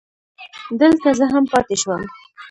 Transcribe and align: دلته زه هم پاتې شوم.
دلته 0.79 1.09
زه 1.19 1.25
هم 1.33 1.43
پاتې 1.51 1.75
شوم. 1.81 2.01